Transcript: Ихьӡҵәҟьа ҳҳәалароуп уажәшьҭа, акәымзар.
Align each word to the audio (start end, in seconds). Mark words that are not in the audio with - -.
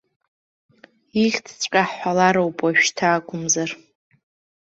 Ихьӡҵәҟьа 1.23 1.83
ҳҳәалароуп 1.89 2.57
уажәшьҭа, 2.63 3.05
акәымзар. 3.09 3.69